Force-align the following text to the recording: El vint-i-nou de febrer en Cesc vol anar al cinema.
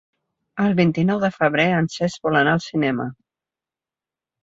El 0.63 0.73
vint-i-nou 0.79 1.21
de 1.25 1.31
febrer 1.35 1.67
en 1.83 1.91
Cesc 1.99 2.27
vol 2.29 2.43
anar 2.43 2.59
al 2.59 2.67
cinema. 2.71 3.11